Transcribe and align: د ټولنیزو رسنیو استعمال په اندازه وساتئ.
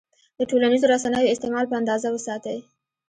د 0.37 0.39
ټولنیزو 0.49 0.91
رسنیو 0.93 1.31
استعمال 1.33 1.65
په 1.69 1.75
اندازه 1.81 2.07
وساتئ. 2.11 2.59